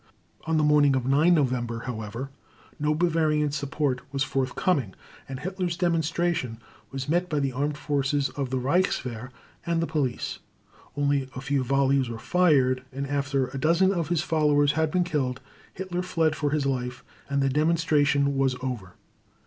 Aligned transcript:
On 0.47 0.57
the 0.57 0.63
morning 0.63 0.95
of 0.95 1.05
9 1.05 1.31
November, 1.31 1.81
however, 1.81 2.31
no 2.79 2.95
Bavarian 2.95 3.51
support 3.51 4.01
was 4.11 4.23
forthcoming, 4.23 4.95
and 5.29 5.39
Hitler's 5.41 5.77
demonstration 5.77 6.57
was 6.89 7.07
met 7.07 7.29
by 7.29 7.39
the 7.39 7.51
armed 7.53 7.77
forces 7.77 8.29
of 8.29 8.49
the 8.49 8.57
Reichswehr 8.57 9.29
and 9.63 9.79
the 9.79 9.85
police. 9.85 10.39
Only 10.97 11.29
a 11.35 11.41
few 11.41 11.63
volleys 11.63 12.09
were 12.09 12.17
fired; 12.17 12.83
and 12.91 13.05
after 13.05 13.49
a 13.49 13.59
dozen 13.59 13.91
of 13.93 14.07
his 14.09 14.23
followers 14.23 14.71
had 14.71 14.89
been 14.89 15.03
killed, 15.03 15.39
Hitler 15.71 16.01
fled 16.01 16.35
for 16.35 16.49
his 16.49 16.65
life, 16.65 17.03
and 17.29 17.39
the 17.43 17.49
demonstration 17.49 18.35
was 18.35 18.55
over. 18.63 18.95